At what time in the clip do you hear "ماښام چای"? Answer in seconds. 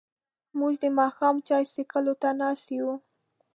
0.99-1.63